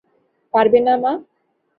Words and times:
পারবে 0.53 0.79
না 0.85 0.93
মা? 1.03 1.11